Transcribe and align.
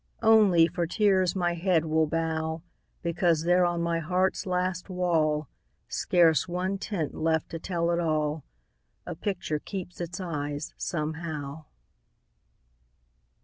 Only, 0.23 0.65
for 0.65 0.87
tears 0.87 1.35
my 1.35 1.53
head 1.53 1.85
will 1.85 2.07
bow, 2.07 2.63
Because 3.03 3.43
there 3.43 3.67
on 3.67 3.83
my 3.83 3.99
heart's 3.99 4.47
last 4.47 4.89
wall, 4.89 5.47
Scarce 5.87 6.47
one 6.47 6.79
tint 6.79 7.13
left 7.13 7.49
to 7.51 7.59
tell 7.59 7.91
it 7.91 7.99
all, 7.99 8.43
A 9.05 9.13
picture 9.13 9.59
keeps 9.59 10.01
its 10.01 10.19
eyes, 10.19 10.73
somehow. 10.75 11.65